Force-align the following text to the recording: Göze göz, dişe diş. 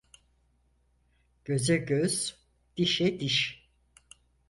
Göze 1.45 1.77
göz, 1.77 2.35
dişe 2.77 3.19
diş. 3.19 3.65